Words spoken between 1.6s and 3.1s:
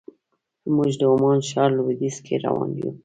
لویدیځ کې روان یو.